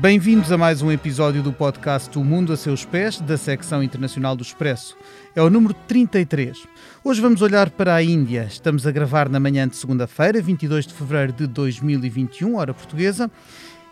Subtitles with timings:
[0.00, 4.34] Bem-vindos a mais um episódio do podcast O Mundo a Seus Pés, da secção internacional
[4.34, 4.96] do Expresso.
[5.36, 6.66] É o número 33.
[7.04, 8.46] Hoje vamos olhar para a Índia.
[8.48, 13.30] Estamos a gravar na manhã de segunda-feira, 22 de fevereiro de 2021, hora portuguesa.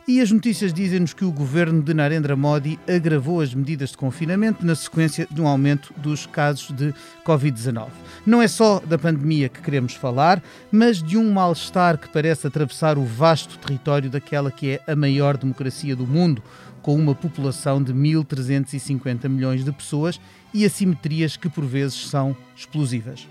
[0.08, 4.64] E as notícias dizem-nos que o governo de Narendra Modi agravou as medidas de confinamento
[4.64, 6.94] na sequência de um aumento dos casos de
[7.26, 7.88] Covid-19.
[8.24, 12.96] Não é só da pandemia que queremos falar, mas de um mal-estar que parece atravessar
[12.96, 16.42] o vasto território daquela que é a maior democracia do mundo,
[16.80, 20.18] com uma população de 1.350 milhões de pessoas
[20.54, 23.28] e assimetrias que por vezes são explosivas.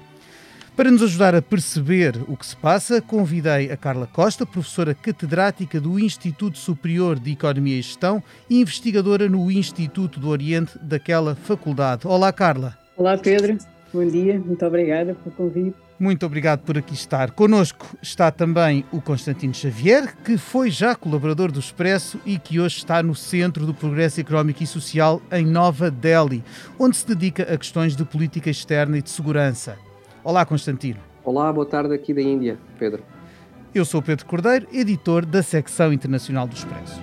[0.77, 5.81] Para nos ajudar a perceber o que se passa, convidei a Carla Costa, professora catedrática
[5.81, 12.05] do Instituto Superior de Economia e Gestão e investigadora no Instituto do Oriente daquela faculdade.
[12.05, 12.77] Olá, Carla.
[12.95, 13.57] Olá, Pedro.
[13.91, 14.39] Bom dia.
[14.39, 15.75] Muito obrigada pelo convite.
[15.99, 17.31] Muito obrigado por aqui estar.
[17.31, 22.77] Conosco está também o Constantino Xavier, que foi já colaborador do Expresso e que hoje
[22.77, 26.43] está no Centro do Progresso Económico e Social em Nova Delhi,
[26.77, 29.86] onde se dedica a questões de política externa e de segurança.
[30.27, 30.99] Olá, Constantino.
[31.23, 33.01] Olá, boa tarde aqui da Índia, Pedro.
[33.73, 37.01] Eu sou Pedro Cordeiro, editor da secção internacional do Expresso.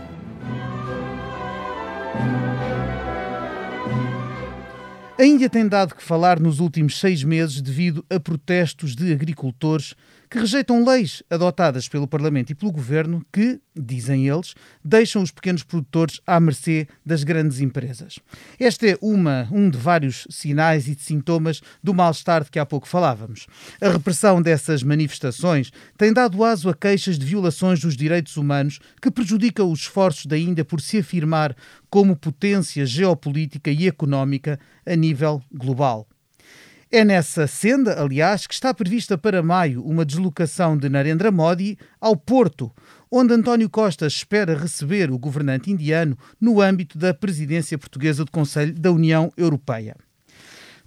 [5.18, 9.94] A Índia tem dado que falar nos últimos seis meses devido a protestos de agricultores
[10.34, 14.52] que rejeitam leis adotadas pelo Parlamento e pelo Governo que, dizem eles,
[14.84, 18.18] deixam os pequenos produtores à mercê das grandes empresas.
[18.58, 22.66] Este é uma, um de vários sinais e de sintomas do mal-estar de que há
[22.66, 23.46] pouco falávamos.
[23.80, 29.12] A repressão dessas manifestações tem dado aso a queixas de violações dos direitos humanos que
[29.12, 31.54] prejudicam os esforços da Índia por se afirmar
[31.88, 36.08] como potência geopolítica e económica a nível global.
[36.96, 42.16] É nessa senda, aliás, que está prevista para maio uma deslocação de Narendra Modi ao
[42.16, 42.70] Porto,
[43.10, 48.72] onde António Costa espera receber o governante indiano no âmbito da presidência portuguesa do Conselho
[48.74, 49.96] da União Europeia.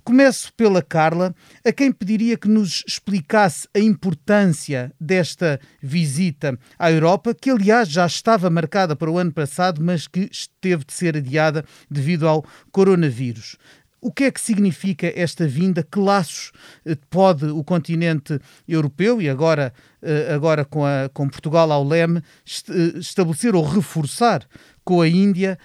[0.02, 1.36] Começo pela Carla,
[1.66, 8.06] a quem pediria que nos explicasse a importância desta visita à Europa, que aliás já
[8.06, 10.30] estava marcada para o ano passado, mas que
[10.62, 13.58] teve de ser adiada devido ao coronavírus.
[14.00, 15.82] O que é que significa esta vinda?
[15.84, 16.52] Que laços
[16.86, 22.20] eh, pode o continente europeu, e agora, eh, agora com, a, com Portugal ao leme,
[22.20, 24.48] eh, estabelecer ou reforçar
[24.84, 25.58] com a Índia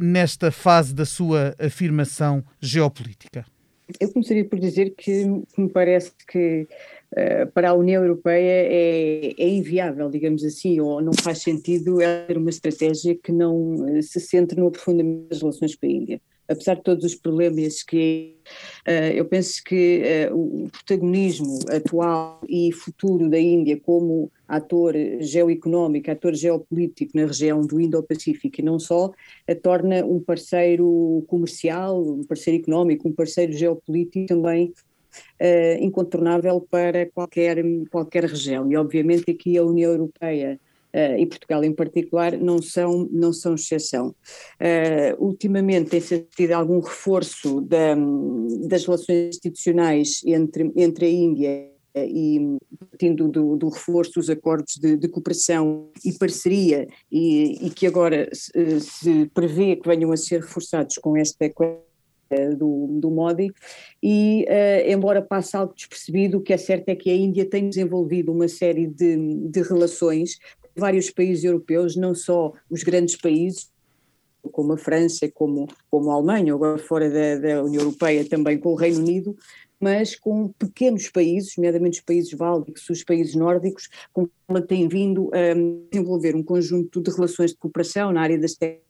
[0.00, 3.46] nesta fase da sua afirmação geopolítica?
[4.00, 5.26] Eu começaria por dizer que
[5.56, 6.66] me parece que
[7.54, 12.50] para a União Europeia é, é, inviável, digamos assim, ou não faz sentido ter uma
[12.50, 17.04] estratégia que não se centre no aprofundamento das relações com a Índia apesar de todos
[17.04, 18.36] os problemas que
[18.86, 26.10] uh, eu penso que uh, o protagonismo atual e futuro da Índia como ator geoeconómico,
[26.10, 29.10] ator geopolítico na região do Indo-Pacífico e não só,
[29.48, 34.72] a torna um parceiro comercial, um parceiro económico, um parceiro geopolítico também
[35.40, 38.70] uh, incontornável para qualquer, qualquer região.
[38.70, 40.60] E obviamente aqui a União Europeia
[40.94, 44.14] uh, e Portugal em particular, não são, não são exceção.
[44.60, 47.96] Uh, ultimamente tem-se tido algum reforço da,
[48.68, 52.58] das relações institucionais entre, entre a Índia e
[52.90, 58.28] partindo do, do, reforço dos acordos de, de cooperação e parceria e, e que agora
[58.32, 61.48] se, se, prevê que venham a ser reforçados com esta
[62.56, 63.52] do, do Modi
[64.02, 67.68] e uh, embora passe algo despercebido, o que é certo é que a Índia tem
[67.68, 69.16] desenvolvido uma série de,
[69.48, 70.38] de relações
[70.76, 73.72] vários países europeus, não só os grandes países,
[74.52, 78.72] como a França, como, como a Alemanha, agora fora da, da União Europeia também com
[78.72, 79.36] o Reino Unido,
[79.80, 85.30] mas com pequenos países, nomeadamente os países bálticos, os países nórdicos, com ela tem vindo
[85.34, 85.54] a
[85.90, 88.83] desenvolver um conjunto de relações de cooperação na área das tecnologias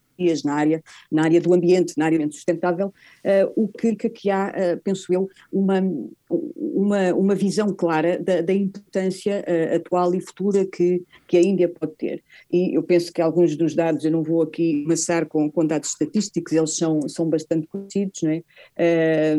[0.44, 4.80] na área, na área do ambiente, na área sustentável, uh, o que, que há, uh,
[4.82, 5.80] penso eu, uma,
[6.30, 11.68] uma, uma visão clara da, da importância uh, atual e futura que, que a Índia
[11.68, 12.22] pode ter.
[12.52, 15.90] E eu penso que alguns dos dados, eu não vou aqui começar com, com dados
[15.90, 18.42] estatísticos, eles são, são bastante conhecidos, não é?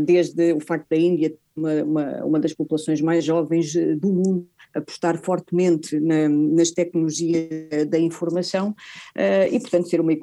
[0.06, 5.18] desde o facto da Índia uma, uma, uma das populações mais jovens do mundo, apostar
[5.24, 7.48] fortemente na, nas tecnologias
[7.88, 10.14] da informação uh, e, portanto, ser uma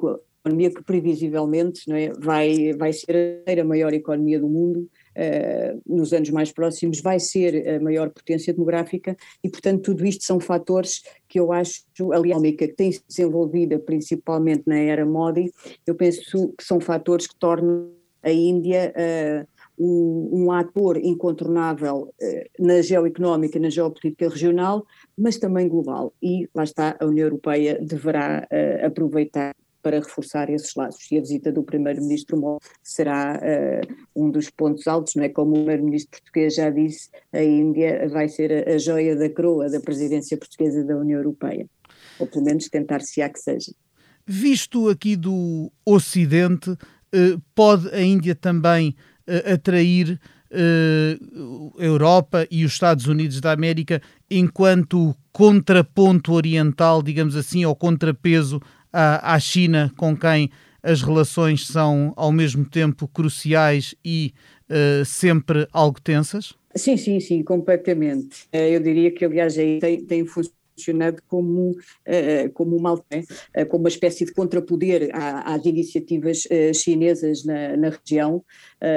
[0.43, 6.29] economia que previsivelmente é, vai, vai ser a maior economia do mundo uh, nos anos
[6.31, 11.39] mais próximos, vai ser a maior potência demográfica e, portanto, tudo isto são fatores que
[11.39, 15.49] eu acho, aliás, que tem se desenvolvida principalmente na era Modi,
[15.87, 17.91] eu penso que são fatores que tornam
[18.21, 19.47] a Índia uh,
[19.77, 24.85] um, um, ator incontornável uh, na geoeconómica, na geopolítica regional,
[25.17, 26.13] mas também global.
[26.21, 28.47] E lá está, a União Europeia deverá
[28.85, 31.11] aproveitar para reforçar esses laços.
[31.11, 35.29] E a visita do primeiro-ministro Modi será uh, um dos pontos altos, não é?
[35.29, 39.69] Como o primeiro-ministro português já disse, a Índia vai ser a, a joia da coroa
[39.69, 41.67] da presidência portuguesa da União Europeia,
[42.17, 43.73] ou pelo menos tentar-se-á que seja.
[44.25, 48.95] Visto aqui do Ocidente, uh, pode a Índia também
[49.27, 50.19] uh, atrair
[51.79, 58.61] a Europa e os Estados Unidos da América enquanto contraponto oriental, digamos assim, ou contrapeso
[58.93, 60.49] à, à China, com quem
[60.83, 64.33] as relações são ao mesmo tempo cruciais e
[64.69, 66.53] uh, sempre algo tensas?
[66.75, 68.47] Sim, sim, sim, completamente.
[68.51, 73.01] Eh, eu diria que, aliás, aí tem, tem funcionado funcionado como, uh, como, uma, uh,
[73.69, 78.43] como uma espécie de contrapoder às iniciativas uh, chinesas na, na região.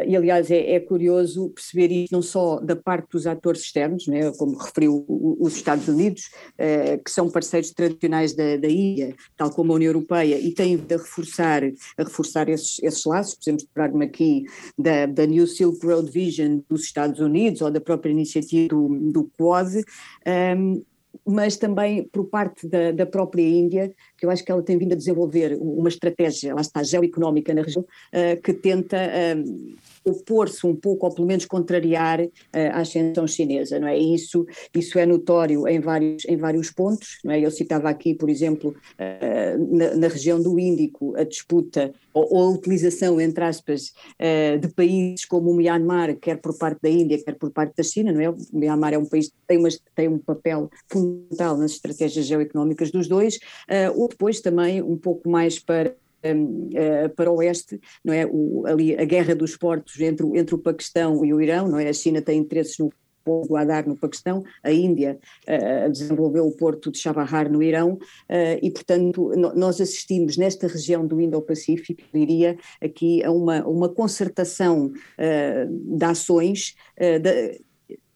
[0.07, 4.33] e, aliás, é, é, curioso perceber isso não só da parte dos atores externos, né,
[4.33, 6.31] como referiu os Estados Unidos,
[7.05, 10.97] que são parceiros tradicionais da, da Índia, tal como a União Europeia, e têm de
[10.97, 11.63] reforçar,
[11.97, 13.35] a reforçar esses, esses laços.
[13.37, 14.45] Podemos lembrar-me aqui
[14.79, 19.31] da, da New Silk Road Vision dos Estados Unidos ou da própria iniciativa do, do
[19.37, 19.85] Quad.
[20.27, 20.83] Um,
[21.27, 23.93] mas também por parte da, da, própria Índia,
[24.27, 27.83] eu acho que ela tem vindo a desenvolver uma estratégia, lá está, geoeconómica na região,
[27.83, 29.77] uh, que tenta uh,
[30.07, 32.31] opor-se um pouco, ou pelo menos contrariar uh,
[32.73, 33.99] a ascensão chinesa, não é?
[33.99, 37.41] Isso, isso é notório em vários, em vários pontos, não é?
[37.41, 42.43] Eu citava aqui, por exemplo, uh, na, na, região do Índico, a disputa ou, ou
[42.45, 47.23] a utilização, entre aspas, uh, de países como o Myanmar, quer por parte da Índia,
[47.23, 48.31] quer por parte da China, não é?
[48.31, 52.91] O Myanmar é um país que tem, uma, tem um papel fundamental nas estratégias geoeconómicas
[52.91, 53.39] dos dois,
[53.95, 58.27] ou depois também um pouco mais para uh, para o oeste, não é?
[58.27, 61.89] O, ali a guerra dos portos entre, entre o Paquistão e o Irão, não é?
[61.89, 62.91] A China tem interesses no
[63.27, 65.19] Porto Guadar no Paquistão, a Índia
[65.49, 70.69] uh, desenvolveu o porto de Chabahar no Irão uh, e, portanto, no, nós assistimos nesta
[70.69, 77.61] região do Indo-Pacífico, diria, aqui a uma, uma concertação uh, de ações de,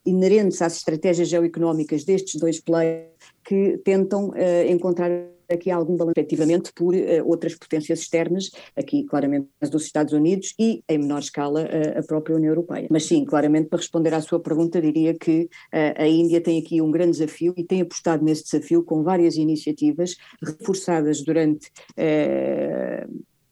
[0.07, 3.11] inerentes às estratégias geoeconómicas destes dois players
[3.45, 4.33] que tentam
[4.69, 5.11] encontrar
[5.53, 10.83] aqui algum balanço efetivamente por uh, outras potências externas, aqui claramente dos Estados Unidos e
[10.89, 12.89] em menor escala uh, a própria União Europeia.
[12.91, 15.43] Mas sim, claramente para responder à sua pergunta diria que
[15.73, 19.37] uh, a Índia tem aqui um grande desafio e tem apostado nesse desafio com várias
[19.37, 21.71] iniciativas reforçadas durante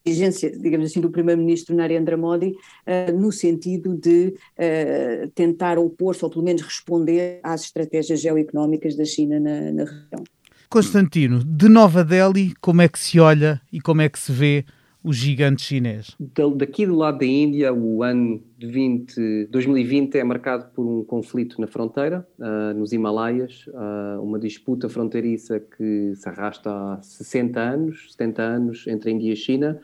[0.09, 6.31] exigência, digamos assim, do primeiro-ministro Narendra Modi, uh, no sentido de uh, tentar opor-se, ou
[6.31, 10.25] pelo menos responder às estratégias geoeconómicas da China na, na região.
[10.71, 14.67] Constantino, de Nova Delhi, como é que se olha e como é que se vê
[15.03, 16.15] o gigante chinês?
[16.57, 21.59] Daqui do lado da Índia, o ano de 20, 2020 é marcado por um conflito
[21.59, 28.13] na fronteira, uh, nos Himalaias, uh, uma disputa fronteiriça que se arrasta há 60 anos,
[28.13, 29.81] 70 anos entre a Índia e a China,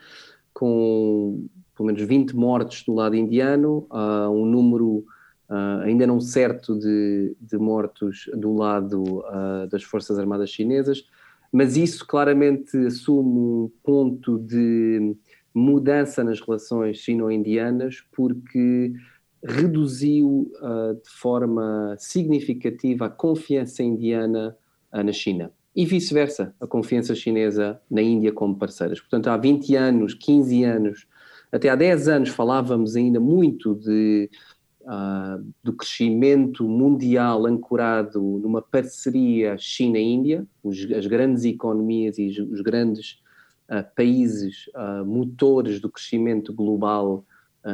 [0.52, 5.06] com pelo menos 20 mortes do lado indiano, uh, um número
[5.54, 11.06] Uh, ainda não certo de, de, mortos do lado uh, das Forças Armadas Chinesas,
[11.52, 15.14] mas isso claramente assume um ponto de
[15.54, 18.94] mudança nas relações sino-indianas, porque
[19.44, 24.56] reduziu uh, de forma significativa a confiança indiana
[24.92, 25.52] na China.
[25.76, 29.00] E vice-versa, a confiança chinesa na Índia como parceiras.
[29.00, 31.06] Portanto, há 20 anos, 15 anos,
[31.52, 34.28] até há 10 anos falávamos ainda muito de
[34.84, 40.46] uh, do crescimento mundial ancorado numa parceria China-Índia,
[40.96, 43.20] as grandes economias e os grandes
[43.68, 47.24] uh, países uh, motores do crescimento global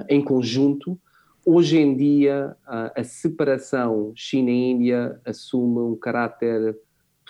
[0.09, 0.97] em conjunto.
[1.45, 6.79] Hoje em dia, a separação China-Índia assume um caráter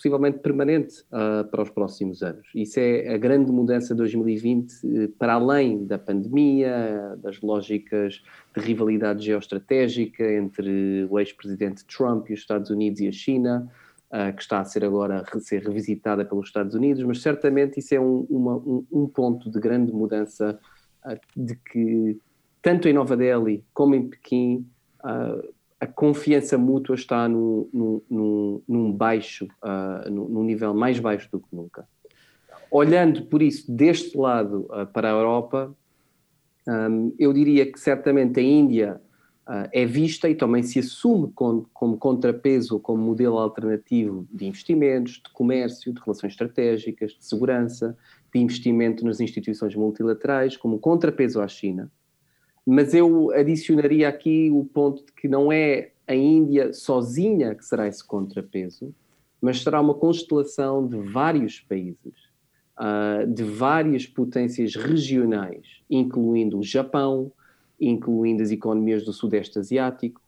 [0.00, 2.48] possivelmente permanente uh, para os próximos anos.
[2.54, 8.22] Isso é a grande mudança de 2020, uh, para além da pandemia, das lógicas
[8.56, 13.70] de rivalidade geoestratégica entre o ex-presidente Trump e os Estados Unidos e a China,
[14.10, 17.94] uh, que está a ser agora a ser revisitada pelos Estados Unidos, mas certamente isso
[17.94, 20.58] é um, uma, um, um ponto de grande mudança
[21.04, 22.18] ah, de que,
[22.62, 24.66] tanto em Nova Delhi como em Pequim,
[25.80, 31.56] a confiança mútua está num, num, num baixo, uh, num, nível mais baixo do que
[31.56, 31.88] nunca.
[32.70, 35.74] Olhando por isso deste lado uh, para a Europa,
[36.68, 39.00] um, eu diria que certamente a Índia
[39.48, 45.14] uh, é vista e também se assume com, como contrapeso, como modelo alternativo de investimentos,
[45.14, 47.96] de comércio, de relações estratégicas, de segurança,
[48.32, 51.90] de investimento nas instituições multilaterais, como contrapeso à China
[52.70, 57.88] mas eu adicionaria aqui o ponto de que não é a Índia sozinha que será
[57.88, 58.94] esse contrapeso,
[59.40, 62.30] mas será uma constelação de vários países
[62.78, 67.32] uh, de várias potências regionais, incluindo o Japão,
[67.80, 70.20] incluindo as economias do Sudeste Asiático,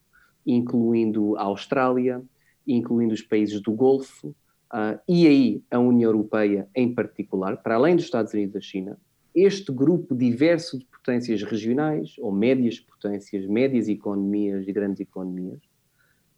[0.45, 2.21] incluindo a Austrália,
[2.67, 4.35] incluindo os países do Golfo,
[4.73, 8.61] uh, e aí a União Europeia em particular, para além dos Estados Unidos e da
[8.61, 8.99] China,
[9.33, 15.61] este grupo diverso de potências regionais, ou médias potências, médias economias e grandes economias,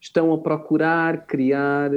[0.00, 1.90] estão a procurar criar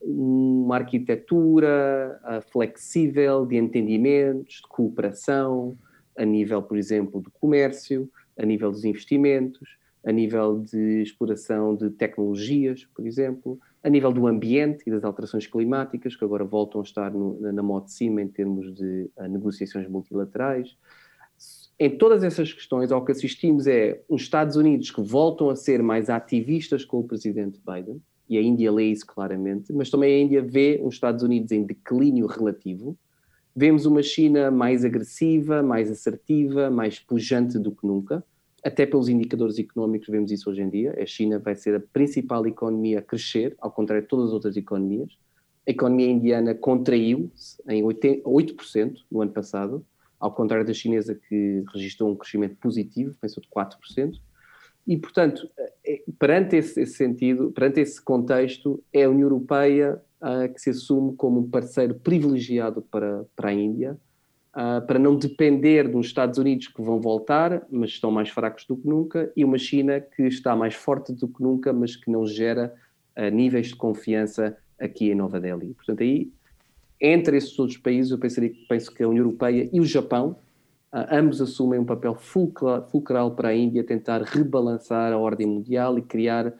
[0.00, 5.76] uma arquitetura uh, flexível de entendimentos, de cooperação,
[6.16, 11.90] a nível, por exemplo, do comércio, a nível dos investimentos, a nível de exploração de
[11.90, 16.84] tecnologias, por exemplo, a nível do ambiente e das alterações climáticas, que agora voltam a
[16.84, 20.76] estar no, na moda de cima em termos de uh, negociações multilaterais.
[21.82, 25.82] Em todas essas questões, ao que assistimos é os Estados Unidos que voltam a ser
[25.82, 30.24] mais ativistas com o presidente Biden, e a Índia lê isso claramente, mas também a
[30.24, 32.96] Índia vê os Estados Unidos em declínio relativo.
[33.52, 38.24] Vemos uma China mais agressiva, mais assertiva, mais pujante do que nunca.
[38.62, 40.94] Até pelos indicadores económicos vemos isso hoje em dia.
[40.96, 44.56] A China vai ser a principal economia a crescer, ao contrário de todas as outras
[44.56, 45.18] economias.
[45.66, 49.84] A economia indiana contraiu-se em 8% no ano passado,
[50.22, 54.20] ao contrário da chinesa que registrou um crescimento positivo, pensou de 4%.
[54.86, 55.50] E, portanto,
[55.84, 60.70] é, perante esse, esse, sentido, perante esse contexto, é a União Europeia uh, que se
[60.70, 63.98] assume como um parceiro privilegiado para, para a Índia,
[64.86, 68.86] para não depender dos Estados Unidos que vão voltar, mas estão mais fracos do que
[68.86, 72.70] nunca, e uma China que está mais forte do que nunca, mas que não gera
[73.32, 75.72] níveis de confiança aqui em Nova Delhi.
[75.72, 76.30] Portanto, aí,
[77.02, 80.36] entre esses outros países, eu pensaria, penso que a União Europeia e o Japão,
[80.92, 86.02] Uh, ambos assumem um papel fulcral para a Índia tentar rebalançar a ordem mundial e
[86.02, 86.52] criar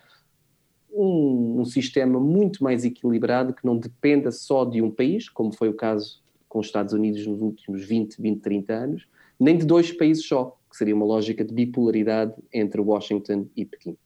[0.90, 5.68] um, um, sistema muito mais equilibrado que não dependa só de um país, como foi
[5.68, 9.08] o caso com os Estados Unidos nos últimos 20, 20, 30 anos,
[9.38, 13.98] nem de dois países só, que seria uma lógica de bipolaridade entre Washington e Pequim.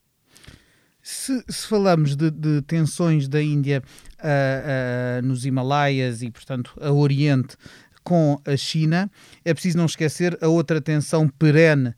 [1.09, 3.81] Se, se, falamos de, de, tensões da Índia
[4.19, 7.57] uh, uh, nos Himalaias e, portanto, a Oriente,
[8.03, 9.09] com a China.
[9.45, 11.95] É preciso não esquecer a outra tensão perene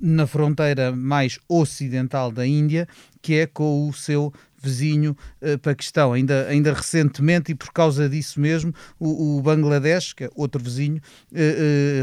[0.00, 2.88] na fronteira mais ocidental da Índia,
[3.20, 6.14] que é com o seu vizinho uh, Paquistão.
[6.14, 11.02] Ainda, ainda recentemente, e por causa disso mesmo, o, o Bangladesh, que é outro vizinho,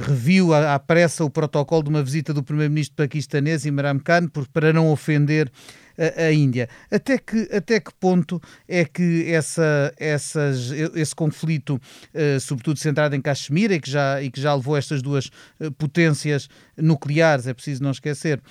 [0.06, 4.48] reviu à, à, pressa o protocolo de uma visita do primeiro-ministro paquistanês, Imran Khan, por,
[4.48, 5.52] para não ofender
[6.18, 6.70] a, Índia.
[6.90, 13.22] Até que, até que ponto é que essa, essas, esse conflito, uh, sobretudo centrado em
[13.22, 15.28] Caxemira, e que já, e que já levou estas duas
[15.60, 18.42] uh, potências nucleares, é preciso não esquecer,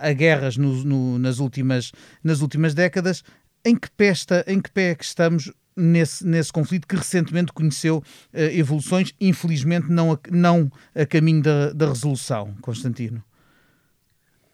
[0.00, 3.22] a, guerras no, no, nas, últimas, nas últimas décadas,
[3.64, 7.52] em que pé, está, em que pé é que estamos nesse, nesse conflito que recentemente
[7.52, 13.22] conheceu uh, evoluções, infelizmente não a, não a caminho da, da resolução, Constantino?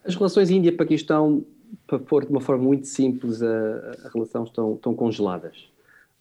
[0.05, 1.45] As relações Índia-Paquistão
[1.87, 5.71] para pôr de uma forma muito simples, a, a relação estão, estão congeladas.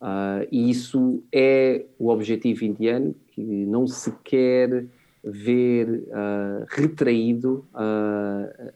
[0.01, 4.85] Uh, e isso é o objetivo indiano, que não se quer
[5.21, 8.71] ver uh, retraído uh,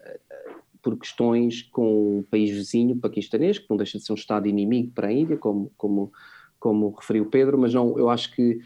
[0.82, 4.92] por questões com o país vizinho paquistanês, que não deixa de ser um Estado inimigo
[4.94, 6.12] para a Índia, como, como,
[6.60, 8.60] como referiu Pedro, mas não, eu acho que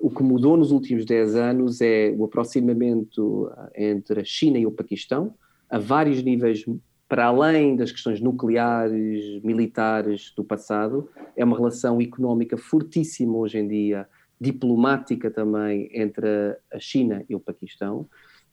[0.00, 4.70] o que mudou nos últimos 10 anos é o aproximamento entre a China e o
[4.70, 5.34] Paquistão,
[5.68, 6.64] a vários níveis
[7.08, 13.68] para além das questões nucleares, militares do passado, é uma relação económica fortíssima hoje em
[13.68, 14.08] dia,
[14.40, 18.06] diplomática também entre a China e o Paquistão.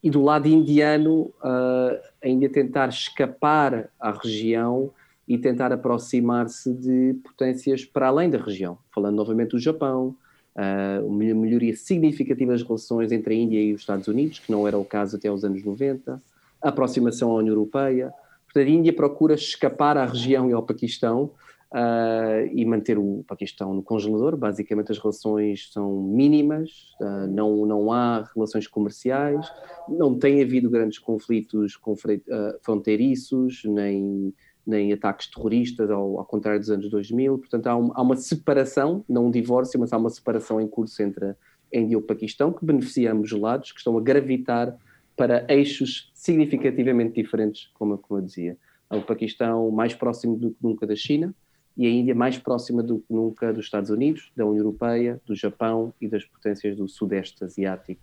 [0.04, 4.92] E do lado indiano, uh, ainda tentar escapar à região
[5.28, 8.78] e tentar aproximar-se de potências para além da região.
[8.94, 10.16] Falando novamente do Japão,
[10.56, 14.68] uh, uma melhoria significativa das relações entre a Índia e os Estados Unidos, que não
[14.68, 16.22] era o caso até os anos 90,
[16.62, 18.14] a aproximação à União Europeia,
[18.54, 21.32] Portanto, a Índia procura escapar à região e ao Paquistão
[21.72, 24.38] uh, e manter o Paquistão no congelador.
[24.38, 26.70] Basicamente, as relações são mínimas,
[27.02, 29.52] uh, não, não há relações comerciais,
[29.90, 34.32] não tem havido grandes conflitos uh, fronteiriços, nem,
[34.68, 37.40] nem ataques terroristas, ao, ao, contrário dos anos 2000.
[37.40, 41.02] Portanto, há, um, há, uma separação, não um divórcio, mas há uma separação em curso
[41.02, 41.36] entre a
[41.74, 44.78] Índia e o Paquistão, que beneficia ambos lados, que estão a gravitar
[45.16, 48.58] para eixos significativamente diferentes, como, como eu dizia.
[48.90, 51.36] O Paquistão mais próximo do que nunca da China
[51.76, 55.36] e a Índia mais próxima do que nunca dos Estados Unidos, da União Europeia, do
[55.36, 58.02] Japão e das potências do Sudeste Asiático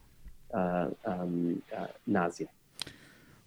[0.51, 2.49] uh, um, uh, na Ásia.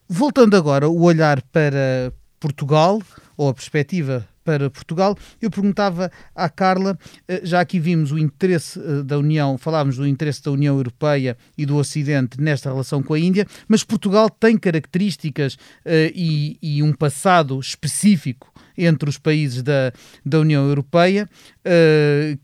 [0.10, 3.00] Voltando agora o olhar para Portugal,
[3.38, 5.18] ou a perspectiva para Portugal.
[5.42, 6.98] Eu perguntava à Carla,
[7.28, 11.38] eh, já aqui vimos o interesse eh, da União, falámos do interesse da União Europeia
[11.58, 16.94] e do Ocidente nesta relação com a Índia, mas Portugal tem características e, e um
[16.94, 19.92] passado específico entre os países da,
[20.26, 21.30] da União Europeia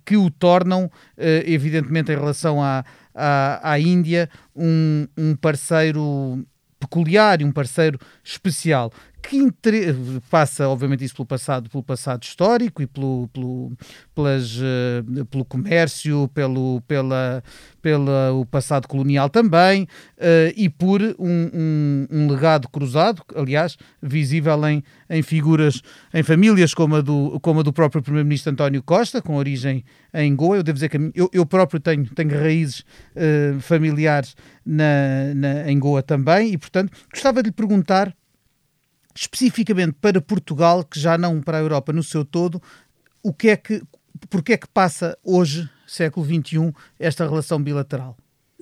[0.06, 6.46] que o tornam, evidentemente, em relação à, à, à Índia, um, um parceiro
[6.80, 9.52] peculiar e um parceiro especial que
[10.30, 13.72] passa, obviamente, isso pelo passado, pelo passado histórico e pelo, pelo,
[14.16, 17.44] pelas, uh, pelo comércio, pelo pela,
[17.82, 24.68] pela, o passado colonial também, uh, e por um, um, um, legado cruzado, aliás, visível
[24.68, 25.82] em, em figuras,
[26.14, 29.84] em famílias como a do, como a do próprio Primeiro-Ministro António Costa, com origem
[30.14, 30.58] em Goa.
[30.58, 32.80] Eu devo dizer que eu, eu próprio tenho, tenho raízes
[33.16, 34.36] uh, familiares
[34.66, 38.14] na, na, em Goa também, e, portanto, gostava de lhe perguntar
[39.20, 42.62] especificamente para Portugal, que já não para a Europa no seu todo,
[43.22, 43.84] o que é que,
[44.30, 48.16] porque é que passa hoje, século XXI, esta relação bilateral?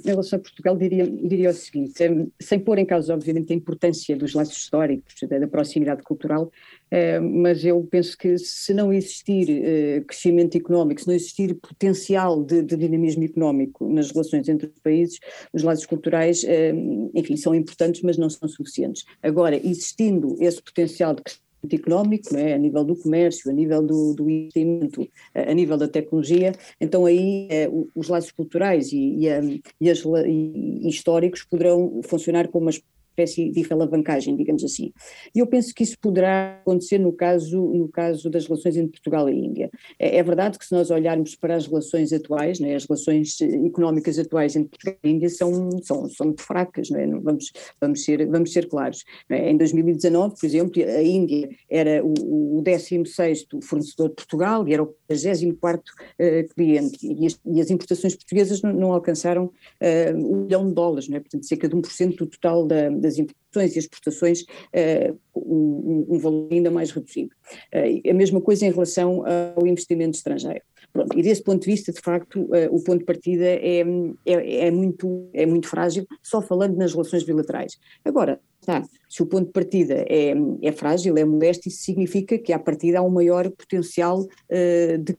[0.06, 1.94] Em relação a Portugal, diria, diria o seguinte:
[2.40, 6.52] sem pôr em causa, obviamente, a importância dos laços históricos, da proximidade cultural,
[6.92, 12.44] eh, mas eu penso que se não existir eh, crescimento económico, se não existir potencial
[12.44, 15.20] de, de, dinamismo económico nas relações entre os países,
[15.52, 16.74] os laços culturais, eh,
[17.16, 19.04] enfim, são importantes, mas não são suficientes.
[19.22, 22.54] Agora, existindo esse potencial de crescimento económico, é?
[22.54, 27.48] a nível do comércio, a nível do, do investimento, a, nível da tecnologia, então aí
[27.50, 32.72] é, os laços culturais e, e, e, as, e históricos poderão funcionar como uma
[33.18, 34.94] espécie de alavancagem, digamos assim.
[35.34, 39.28] E eu penso que isso poderá acontecer no caso, no caso das relações entre Portugal
[39.30, 39.72] e Índia.
[39.98, 44.20] É, é verdade que se nós olharmos para as relações atuais, né, as relações económicas
[44.20, 47.08] atuais entre Portugal e Índia são, são, são muito fracas, não é?
[47.08, 49.04] vamos, vamos, ser, vamos ser claros.
[49.30, 49.50] É?
[49.50, 54.84] Em 2019, por exemplo, a Índia era o, o 16º fornecedor de Portugal e era
[54.84, 60.44] o 24º uh, cliente, e as, e as, importações portuguesas não, não alcançaram uh, um
[60.44, 61.20] milhão de dólares, não é?
[61.20, 66.48] portanto cerca de 1% do total da, das importações e exportações uh, um, um, valor
[66.52, 67.32] ainda mais reduzido.
[67.74, 69.24] Uh, a mesma coisa em relação
[69.56, 70.62] ao investimento estrangeiro.
[70.94, 73.84] Pronto, e desse ponto de vista, de facto, uh, o ponto de partida é,
[74.26, 77.78] é, é, muito, é muito frágil, só falando nas relações bilaterais.
[78.04, 82.52] Agora, tá, se o ponto de partida é, é frágil, é modesto, isso significa que
[82.54, 85.16] à partida há um maior potencial uh, de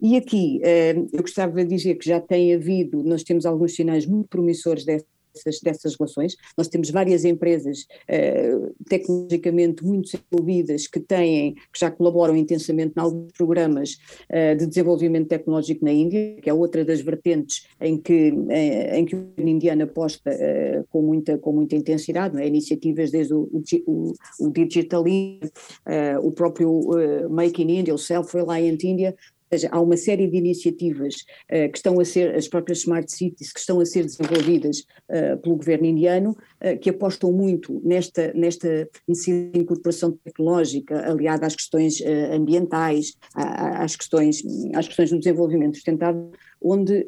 [0.00, 0.60] e aqui
[1.12, 5.04] eu gostava de dizer que já tem havido, nós temos alguns sinais muito promissores dessa
[5.44, 6.36] dessas, dessas relações.
[6.56, 13.00] Nós temos várias empresas uh, tecnologicamente muito desenvolvidas que têm, que já colaboram intensamente em
[13.00, 13.98] alguns programas
[14.30, 19.04] uh, de desenvolvimento tecnológico na Índia, que é outra das vertentes em que, uh, em
[19.04, 20.30] que o indiano aposta
[20.90, 22.46] com, muita, com muita intensidade, é?
[22.46, 23.48] iniciativas desde o,
[23.86, 25.50] o, o Digital India,
[26.22, 26.80] o próprio
[27.30, 29.14] Make in India, o Self-Reliant India,
[29.50, 31.14] seja, há uma série de iniciativas
[31.50, 35.38] uh, que estão a ser, as próprias Smart Cities, que estão a ser desenvolvidas uh,
[35.38, 38.88] pelo governo indiano, uh, que apostam muito nesta, nesta
[39.54, 42.00] incorporação tecnológica, aliada às questões
[42.32, 44.42] ambientais, às, questões,
[44.74, 46.30] às questões do desenvolvimento sustentável,
[46.60, 47.04] onde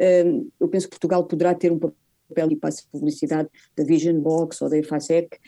[0.59, 4.63] eu penso que Portugal poderá ter um papel e passo de publicidade da Vision Box
[4.63, 5.39] ou da IFASEC,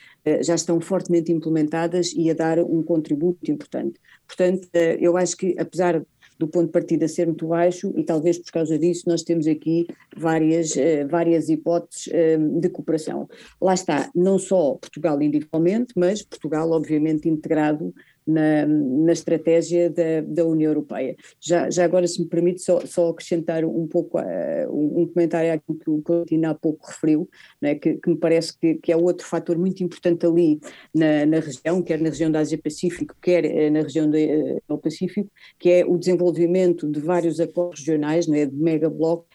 [0.40, 4.00] já estão fortemente implementadas e a dar um contributo importante.
[4.26, 6.04] Portanto, eu acho que, apesar
[6.42, 9.86] do ponto de partida ser muito baixo e talvez por causa disso nós temos aqui
[10.16, 13.28] várias, eh, várias hipóteses eh, de cooperação.
[13.60, 17.94] Lá está, não só Portugal individualmente, mas Portugal obviamente integrado
[18.26, 21.16] na, na estratégia da, da União Europeia.
[21.40, 25.78] Já, já agora, se me permite, só, só acrescentar um pouco, uh, um, comentário àquilo
[25.78, 27.28] que o Coutinho há pouco referiu,
[27.60, 30.60] né, que, que, me parece que, que, é outro fator muito importante ali
[30.94, 35.30] na, na região, quer na região da Ásia-Pacífico, quer uh, na região do uh, Pacífico,
[35.58, 39.26] que é o desenvolvimento de vários acordos regionais, né, de mega bloco,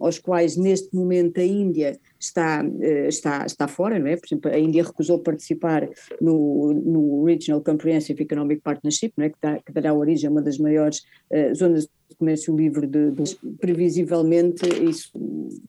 [0.00, 4.16] aos quais neste momento a Índia está, eh, está, está fora, não é?
[4.16, 5.88] Por exemplo, a Índia recusou participar
[6.20, 9.30] no, no Regional Comprehensive Economic Partnership, não é?
[9.30, 13.10] que, dá, que dará origem a uma das maiores uh, zonas de comércio livre de,
[13.10, 15.10] de, previsivelmente isso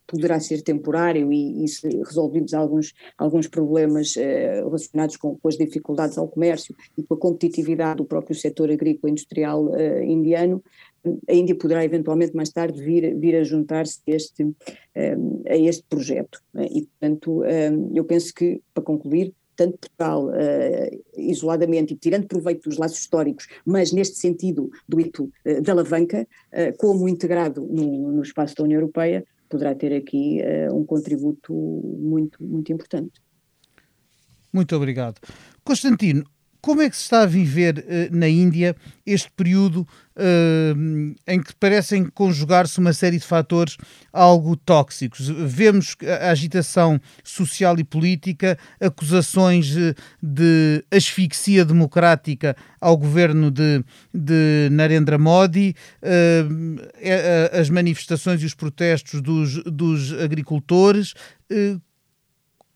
[0.06, 6.16] poderá ser temporário e, e se resolvidos alguns, alguns problemas relacionados com, com, as dificuldades
[6.16, 9.68] ao comércio e com a competitividade do próprio setor agrícola industrial
[10.04, 10.64] indiano,
[11.28, 15.84] a Índia poderá eventualmente mais tarde vir, vir a juntar-se a este, um, a este
[15.90, 16.42] projeto.
[16.56, 22.70] E, portanto, um, eu penso que, para concluir, tanto Portugal uh, isoladamente e tirando proveito
[22.70, 28.12] dos laços históricos, mas neste sentido do ito uh, da alavanca, uh, como integrado no,
[28.12, 30.42] no, espaço da União Europeia, poderá ter aqui
[30.74, 33.22] um contributo muito, muito importante.
[34.52, 35.22] Muito obrigado.
[35.64, 36.26] Constantino,
[36.68, 38.76] Como é que se está a viver uh, na Índia
[39.06, 43.78] este período uh, em que parecem conjugar-se uma série de fatores
[44.12, 45.30] algo tóxicos?
[45.30, 49.74] Vemos a agitação social e política, acusações
[50.22, 53.82] de asfixia democrática ao governo de,
[54.14, 61.14] de Narendra Modi, uh, as manifestações e os protestos dos, dos agricultores,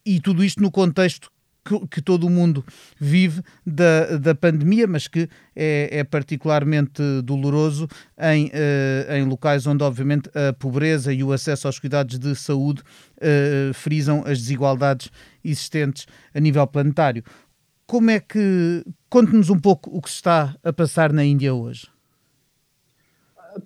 [0.06, 1.31] e tudo isto no contexto
[1.64, 2.66] que, que, todo o mundo
[3.00, 7.88] vive da, da pandemia, mas que é, é particularmente doloroso
[8.20, 12.82] em, uh, em locais onde, obviamente, a pobreza e o acesso aos cuidados de saúde
[12.82, 15.12] uh, frisam as desigualdades
[15.44, 17.24] existentes a nível planetário.
[17.86, 18.84] Como é que.
[19.10, 21.88] Conte-nos um pouco o que se está a passar na Índia hoje.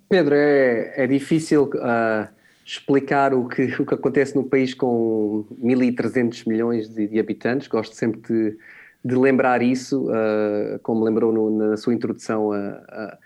[0.08, 1.70] Pedro, é, é difícil.
[1.74, 2.35] Uh
[2.66, 7.68] explicar o que, o que acontece no país com 1.300 milhões de, de, habitantes.
[7.68, 8.58] Gosto sempre de,
[9.04, 13.16] de lembrar isso, uh, como lembrou no, na sua introdução uh, uh,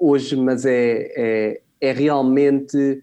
[0.00, 3.00] hoje, mas é, é, é realmente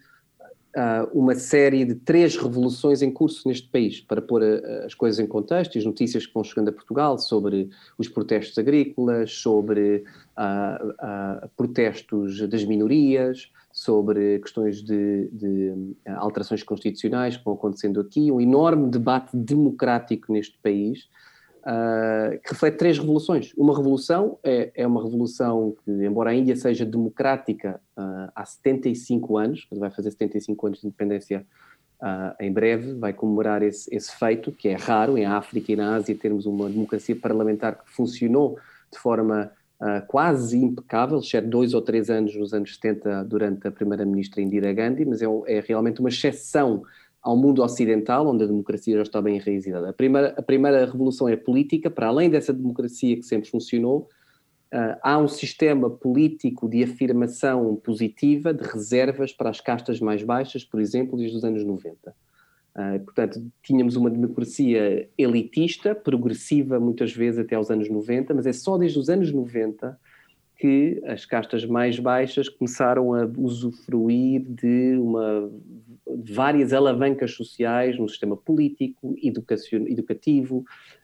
[1.12, 4.43] uma série de três revoluções em curso neste país, para pôr
[4.86, 8.56] as coisas em contexto e as notícias que vão chegando a Portugal sobre os protestos
[8.60, 10.04] agrícolas, sobre
[11.56, 18.42] protestos das minorias, sobre questões de, de, eh, alterações constitucionais que vão acontecendo aqui, um
[18.42, 21.08] enorme debate democrático neste país,
[21.62, 23.54] uh, que reflete três revoluções.
[23.56, 29.38] Uma revolução é, é, uma revolução que, embora a Índia seja democrática uh, há 75
[29.38, 31.46] anos, vai fazer 75 anos de independência
[32.02, 35.98] uh, em breve, vai comemorar esse, esse feito, que é raro em África e na
[35.98, 38.58] Ásia termos uma democracia parlamentar que funcionou
[38.92, 43.72] de forma uh, quase impecável, exceto dois ou três anos nos anos 70 durante a
[43.72, 46.84] primeira-ministra Indira Gandhi, mas é, é, realmente uma exceção
[47.22, 49.90] ao mundo ocidental, onde a democracia já está bem enraizada.
[49.90, 54.08] A primeira, a primeira revolução é política, para além dessa democracia que sempre funcionou,
[54.70, 60.66] Uh, há um sistema político de afirmação positiva, de reservas para as castas mais baixas,
[60.66, 62.13] por exemplo, desde os anos 90.
[62.78, 68.54] Uh, portanto, tínhamos uma democracia elitista, progressiva muitas vezes até aos anos 90, mas é
[68.54, 70.00] só desde os anos 90
[70.60, 75.52] que as castas mais baixas começaram a usufruir de uma,
[76.06, 80.63] várias alavancas sociais no sistema político, educativo,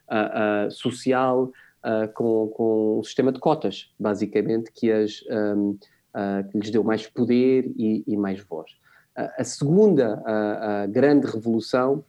[0.10, 1.52] uh, uh, social,
[2.14, 5.78] com, com sistema de cotas, basicamente, que, as, um,
[6.50, 8.72] que lhes deu mais poder e, e mais voz.
[9.16, 12.04] A segunda a, a grande revolução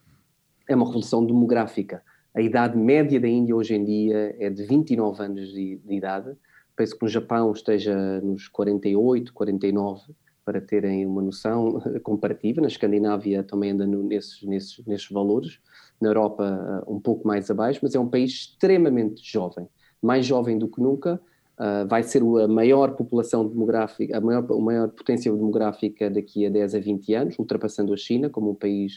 [0.68, 2.02] é uma revolução demográfica.
[2.34, 6.34] A idade média da Índia hoje em dia é de 29 anos de, de idade.
[6.74, 10.14] Penso que no Japão esteja nos 48, 49,
[10.44, 12.60] para terem uma noção comparativa.
[12.60, 15.60] Na Escandinávia também anda no, nesses, nesses, nesses valores.
[16.00, 19.68] Na Europa, um pouco mais abaixo, mas é um país extremamente jovem.
[20.02, 21.20] Mais jovem do que nunca
[21.58, 26.50] Uh, vai ser a maior população demográfica, a maior, a maior potência demográfica daqui a
[26.50, 28.94] 10 a 20 anos, ultrapassando a China como um país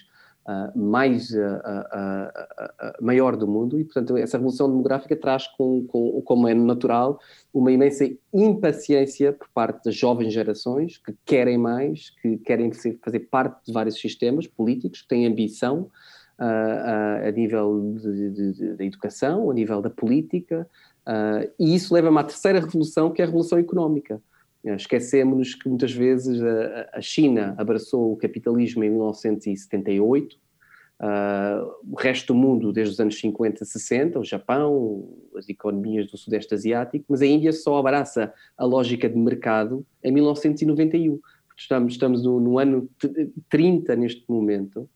[0.47, 1.53] uh, mais uh,
[2.99, 3.79] maior do mundo.
[3.79, 7.19] E, portanto, essa revolução demográfica traz, com, com, como é natural,
[7.53, 13.67] uma imensa impaciência por parte das jovens gerações que querem mais, que querem fazer parte
[13.67, 15.91] de vários sistemas políticos, que têm ambição
[16.39, 17.95] a nível
[18.77, 20.69] da educação, a nível da política,
[21.07, 24.21] Uh, e isso leva-me à terceira revolução, que é a revolução económica.
[24.61, 30.37] Uh, Esquecemos-nos que muitas vezes a, a, China abraçou o capitalismo em 1978, uh,
[30.99, 36.17] ah, o resto do mundo desde os anos 50, 60, o Japão, as economias do
[36.17, 41.21] Sudeste Asiático, mas a Índia só abraça a lógica de mercado em 1991.
[41.55, 42.89] Estamos, estamos no, no ano
[43.49, 44.89] 30 neste momento,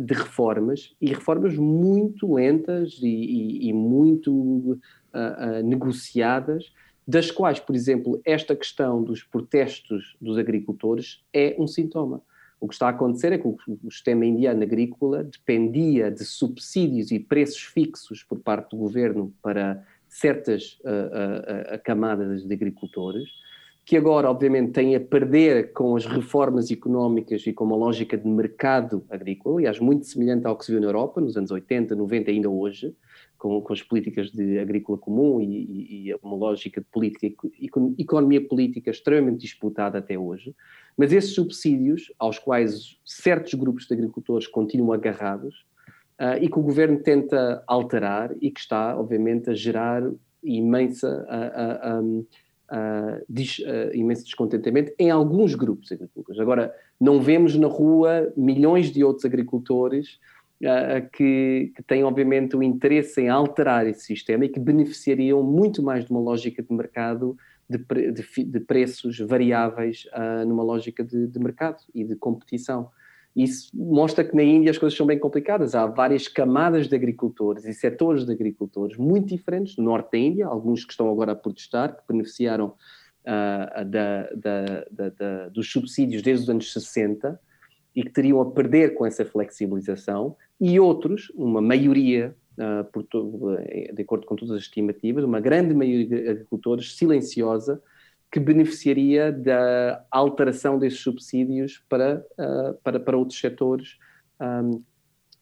[0.00, 4.78] de reformas e reformas muito lentas e, e, e muito
[5.14, 6.72] uh, uh, negociadas,
[7.06, 12.22] das quais, por exemplo, esta questão dos protestos dos agricultores é um sintoma.
[12.60, 13.56] O que está a acontecer é que o,
[13.90, 20.78] sistema indiano agrícola dependia de subsídios e preços fixos por parte do governo para certas
[21.82, 23.28] camadas de agricultores
[23.84, 28.26] que agora, obviamente, tem a perder com as reformas económicas e com uma lógica de
[28.26, 32.30] mercado agrícola, aliás, muito semelhante ao que se viu na Europa nos anos 80, 90
[32.30, 32.94] ainda hoje,
[33.44, 37.26] com, com as políticas de agrícola comum e, e, e uma lógica de política,
[37.98, 40.56] economia política extremamente disputada até hoje.
[40.96, 45.66] Mas esses subsídios, aos quais certos grupos de agricultores continuam agarrados,
[46.18, 50.02] uh, e que o governo tenta alterar e que está, obviamente, a gerar
[50.42, 51.26] imensa.
[51.28, 52.26] Uh, uh,
[52.70, 56.40] uh, imenso descontentamento em alguns grupos agrícolas.
[56.40, 60.18] Agora, não vemos na rua milhões de outros agricultores
[61.12, 66.04] que, que têm, obviamente, o interesse em alterar esse sistema e que beneficiariam muito mais
[66.04, 67.36] de uma lógica de mercado
[67.68, 67.78] de,
[68.12, 72.90] de, de preços variáveis uh, numa lógica de, de, mercado e de competição.
[73.34, 75.74] Isso mostra que na Índia as coisas são bem complicadas.
[75.74, 80.46] Há várias camadas de agricultores e setores de agricultores muito diferentes no norte da Índia,
[80.46, 86.44] alguns que estão agora a protestar, que beneficiaram uh, da, da, da, dos subsídios desde
[86.44, 87.40] os anos 60
[87.94, 92.34] e que teriam a perder com essa flexibilização, e outros, uma maioria
[92.92, 93.04] por,
[93.92, 97.82] de acordo com todas as estimativas, uma grande maioria de agricultores silenciosa
[98.30, 103.96] que beneficiaria da alteração desses subsídios para, uh, para, para outros setores
[104.40, 104.82] um,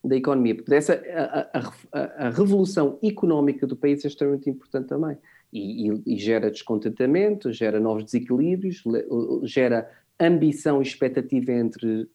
[0.04, 0.54] da economia.
[0.54, 5.16] Porque essa, a, a, a, revolução económica do país é extremamente importante também.
[5.50, 8.82] E, e, e gera descontentamento, gera novos desequilíbrios,
[9.44, 12.08] gera ambição e expectativa entre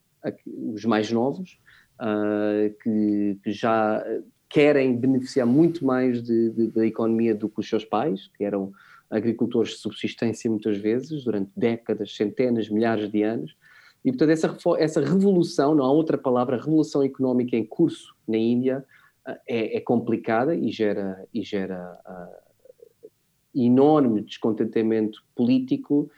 [0.45, 1.59] os mais novos,
[1.99, 4.03] uh, que, que, já
[4.49, 8.71] querem beneficiar muito mais de, de, da economia do que os seus pais, que eram
[9.09, 13.55] agricultores de subsistência muitas vezes, durante décadas, centenas, milhares de anos.
[14.03, 18.85] E, portanto, essa, essa revolução, não há outra palavra, revolução económica em curso na Índia,
[19.25, 23.09] ah, é, é complicada e gera, e gera uh,
[23.55, 26.09] enorme descontentamento político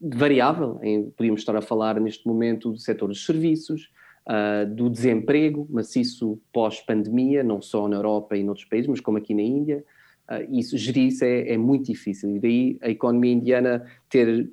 [0.00, 0.78] variável.
[0.82, 3.90] Em, podíamos estar a falar neste momento do setor dos serviços,
[4.26, 9.34] uh, do desemprego maciço pós-pandemia, não só na Europa e noutros países, mas como aqui
[9.34, 9.84] na Índia.
[10.28, 12.36] Uh, isso, gerir isso é, é, muito difícil.
[12.36, 14.50] E daí a economia indiana ter,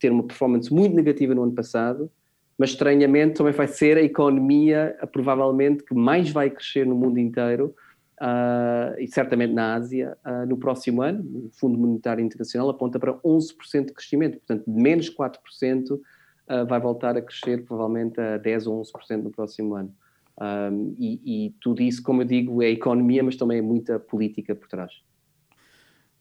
[0.00, 2.10] ter uma performance muito negativa no ano passado,
[2.58, 7.74] mas estranhamente também vai ser a economia, provavelmente, que mais vai crescer no mundo inteiro,
[8.20, 11.22] uh, e certamente na Ásia, uh, no próximo ano.
[11.46, 17.16] O Fundo Monetário Internacional aponta para 11% de crescimento, portanto, menos 4% uh, vai voltar
[17.16, 19.94] a crescer provavelmente a 10 ou 11% no próximo ano.
[20.40, 24.54] Um, e, e, tudo isso, como eu digo, é economia, mas também é muita política
[24.54, 24.92] por trás.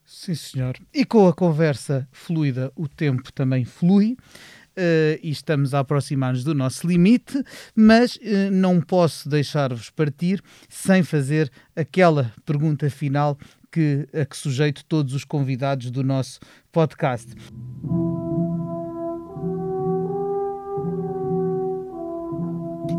[0.06, 0.76] Sim, senhor.
[0.94, 4.18] E com a conversa fluida, o tempo também flui.
[4.76, 7.44] Uh, e estamos a aproximar-nos do nosso limite,
[7.76, 13.38] mas uh, não posso deixar-vos partir sem fazer aquela pergunta final
[13.72, 16.40] que, a que sujeito todos os convidados do nosso
[16.72, 17.36] podcast.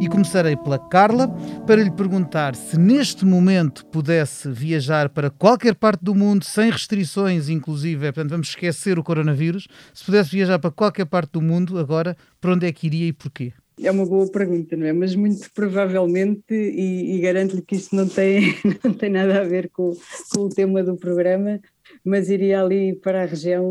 [0.04, 1.28] E começarei pela Carla
[1.66, 7.48] para lhe perguntar se neste momento pudesse viajar para qualquer parte do mundo sem restrições,
[7.48, 12.14] inclusive, portanto, vamos esquecer o coronavírus, se pudesse viajar para qualquer parte do mundo agora,
[12.38, 13.54] para onde é que iria e porquê?
[13.80, 14.92] É uma boa pergunta, não é?
[14.92, 19.70] Mas muito provavelmente, e, e garanto-lhe que isso não tem, não tem nada a ver
[19.70, 19.96] com,
[20.34, 21.58] com o tema do programa,
[22.04, 23.64] mas iria ali para a região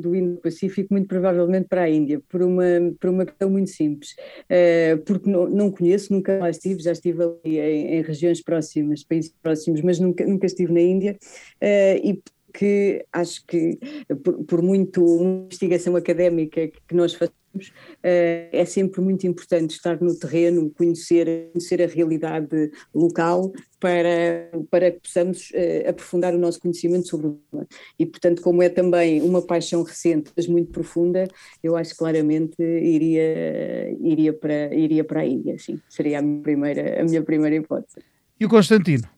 [0.00, 2.64] do Indo-Pacífico, muito provavelmente para a Índia, por uma,
[3.00, 4.16] por uma questão muito simples.
[4.50, 9.04] Uh, porque não, não conheço, nunca lá estive, já estive ali em, em regiões próximas,
[9.04, 11.16] países próximos, mas nunca, nunca estive na Índia,
[11.62, 12.20] uh, e
[12.56, 13.78] que acho que,
[14.22, 15.02] por, por muito
[15.46, 21.80] investigação académica que nós fazemos, Uh, é sempre muito importante estar no terreno, conhecer, conhecer
[21.80, 27.66] a realidade local para, para que possamos uh, aprofundar o nosso conhecimento sobre o tema.
[27.96, 31.28] E, portanto, como é também uma paixão recente, mas muito profunda,
[31.62, 35.80] eu acho que claramente iria, iria, para, iria para a Índia, sim.
[35.88, 38.00] Seria a minha primeira, a minha primeira hipótese.
[38.38, 39.13] E o Constantino?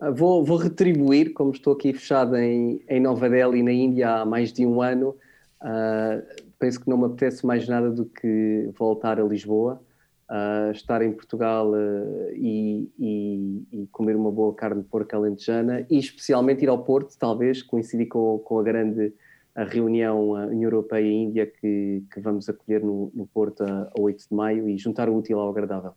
[0.00, 4.24] Ah, vou, vou retribuir, como estou aqui fechado em, em Nova Delhi, na Índia, há
[4.24, 5.16] mais de um ano.
[5.62, 6.22] Uh,
[6.58, 9.80] penso que não me apetece mais nada do que voltar a Lisboa,
[10.28, 15.86] uh, estar em Portugal uh, e, e, e, comer uma boa carne de porco alentejana
[15.88, 19.14] e especialmente ir ao Porto, talvez, coincidir com, com a grande
[19.54, 24.00] a reunião União Europeia e Índia que, que vamos acolher no, no Porto a, a
[24.00, 25.92] 8 de maio e juntar o útil ao agradável.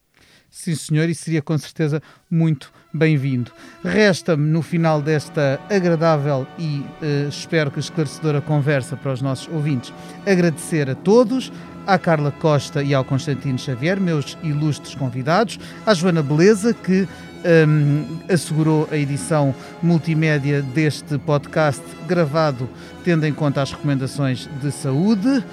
[0.50, 3.52] Sim, senhor, e seria com certeza muito bem-vindo.
[3.84, 9.94] Resta-me, no final desta agradável e uh, espero que esclarecedora conversa para os nossos ouvintes,
[10.26, 11.52] agradecer a todos,
[11.86, 17.08] à Carla Costa e ao Constantino Xavier, meus ilustres convidados, à Joana Beleza, que
[17.68, 22.70] um, assegurou a edição multimédia deste podcast, gravado
[23.04, 25.44] tendo em conta as recomendações de saúde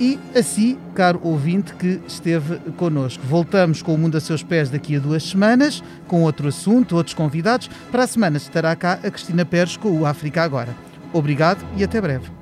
[0.00, 3.22] e assim, caro ouvinte que esteve connosco.
[3.24, 7.14] Voltamos com o Mundo a Seus Pés daqui a duas semanas, com outro assunto, outros
[7.14, 7.68] convidados.
[7.90, 10.74] Para a semana estará cá a Cristina Pérez com o África Agora.
[11.12, 12.41] Obrigado e até breve.